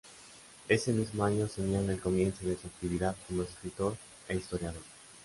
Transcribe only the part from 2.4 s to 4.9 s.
de su actividad como escritor e historiador.